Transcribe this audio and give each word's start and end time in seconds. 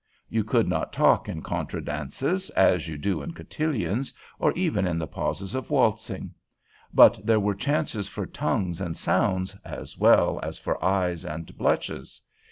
You 0.29 0.43
could 0.43 0.67
not 0.67 0.91
talk 0.91 1.29
in 1.29 1.43
contra 1.43 1.79
dances, 1.79 2.49
as 2.55 2.87
you 2.87 2.97
do 2.97 3.21
in 3.21 3.33
cotillions, 3.33 4.15
or 4.39 4.51
even 4.53 4.87
in 4.87 4.97
the 4.97 5.05
pauses 5.05 5.53
of 5.53 5.69
waltzing; 5.69 6.33
but 6.91 7.23
there 7.23 7.39
were 7.39 7.53
chances 7.53 8.07
for 8.07 8.25
tongues 8.25 8.81
and 8.81 8.97
sounds, 8.97 9.55
as 9.63 9.99
well 9.99 10.39
as 10.41 10.57
for 10.57 10.83
eyes 10.83 11.23
and 11.23 11.55
blushes. 11.55 12.19